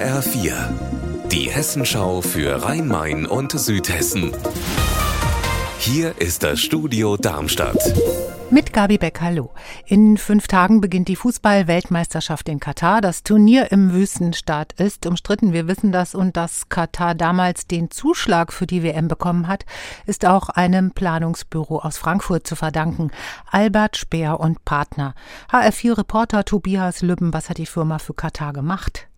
[0.00, 0.54] HR4,
[1.30, 4.34] die Hessenschau für Rhein-Main und Südhessen.
[5.78, 7.76] Hier ist das Studio Darmstadt.
[8.50, 9.50] Mit Gabi Beck, hallo.
[9.84, 13.02] In fünf Tagen beginnt die Fußball-Weltmeisterschaft in Katar.
[13.02, 15.52] Das Turnier im Wüstenstaat ist umstritten.
[15.52, 19.66] Wir wissen das und dass Katar damals den Zuschlag für die WM bekommen hat,
[20.06, 23.10] ist auch einem Planungsbüro aus Frankfurt zu verdanken.
[23.50, 25.14] Albert Speer und Partner.
[25.52, 29.09] HR4-Reporter Tobias Lübben, was hat die Firma für Katar gemacht?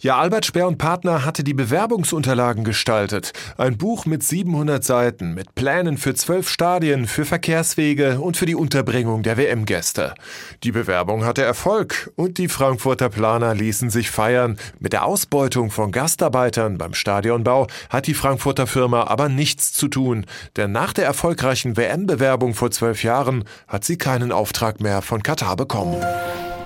[0.00, 3.32] Ja, Albert Speer und Partner hatte die Bewerbungsunterlagen gestaltet.
[3.56, 8.54] Ein Buch mit 700 Seiten, mit Plänen für zwölf Stadien, für Verkehrswege und für die
[8.54, 10.14] Unterbringung der WM-Gäste.
[10.62, 14.58] Die Bewerbung hatte Erfolg und die Frankfurter Planer ließen sich feiern.
[14.78, 20.26] Mit der Ausbeutung von Gastarbeitern beim Stadionbau hat die Frankfurter Firma aber nichts zu tun,
[20.56, 25.56] denn nach der erfolgreichen WM-Bewerbung vor zwölf Jahren hat sie keinen Auftrag mehr von Katar
[25.56, 26.00] bekommen.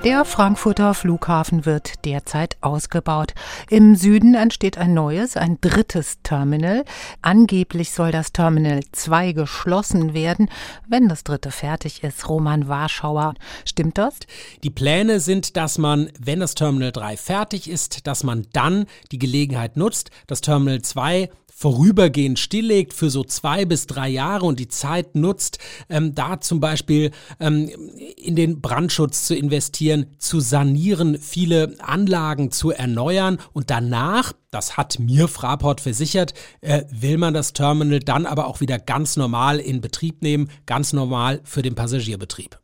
[0.05, 3.33] Der Frankfurter Flughafen wird derzeit ausgebaut.
[3.71, 6.85] Im Süden entsteht ein neues, ein drittes Terminal.
[7.23, 10.51] Angeblich soll das Terminal 2 geschlossen werden,
[10.87, 12.29] wenn das dritte fertig ist.
[12.29, 13.33] Roman Warschauer.
[13.65, 14.19] Stimmt das?
[14.63, 19.19] Die Pläne sind, dass man, wenn das Terminal 3 fertig ist, dass man dann die
[19.19, 24.67] Gelegenheit nutzt, das Terminal 2 vorübergehend stilllegt für so zwei bis drei Jahre und die
[24.67, 25.59] Zeit nutzt,
[25.89, 27.71] ähm, da zum Beispiel ähm,
[28.17, 34.99] in den Brandschutz zu investieren, zu sanieren, viele Anlagen zu erneuern und danach, das hat
[34.99, 39.81] mir Fraport versichert, äh, will man das Terminal dann aber auch wieder ganz normal in
[39.81, 42.59] Betrieb nehmen, ganz normal für den Passagierbetrieb.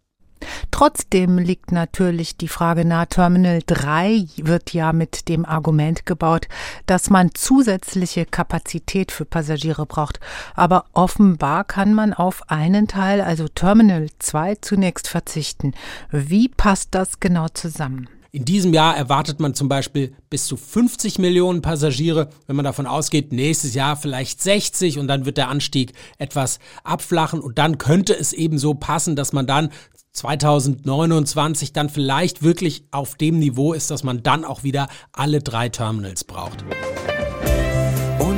[0.80, 6.48] Trotzdem liegt natürlich die Frage nahe, Terminal 3 wird ja mit dem Argument gebaut,
[6.86, 10.20] dass man zusätzliche Kapazität für Passagiere braucht.
[10.54, 15.74] Aber offenbar kann man auf einen Teil, also Terminal 2, zunächst verzichten.
[16.10, 18.08] Wie passt das genau zusammen?
[18.32, 22.30] In diesem Jahr erwartet man zum Beispiel bis zu 50 Millionen Passagiere.
[22.46, 27.40] Wenn man davon ausgeht, nächstes Jahr vielleicht 60 und dann wird der Anstieg etwas abflachen
[27.40, 29.70] und dann könnte es eben so passen, dass man dann
[30.12, 35.68] 2029 dann vielleicht wirklich auf dem Niveau ist, dass man dann auch wieder alle drei
[35.68, 36.64] Terminals braucht.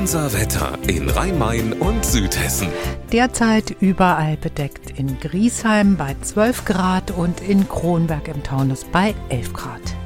[0.03, 2.67] Unser Wetter in Rhein-Main und Südhessen.
[3.13, 4.99] Derzeit überall bedeckt.
[4.99, 10.02] In Griesheim bei 12 Grad und in Kronberg im Taunus bei 11 Grad.